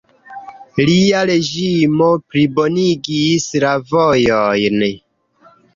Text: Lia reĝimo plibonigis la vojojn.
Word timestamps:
Lia 0.87 1.19
reĝimo 1.31 2.09
plibonigis 2.31 3.47
la 3.67 3.79
vojojn. 3.95 4.87